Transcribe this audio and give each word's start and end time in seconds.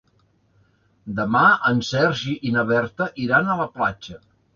Demà 1.19 1.43
en 1.71 1.83
Sergi 1.89 2.33
i 2.49 2.53
na 2.55 2.63
Berta 2.71 3.09
iran 3.27 3.53
a 3.53 3.59
la 3.61 3.69
platja. 3.77 4.19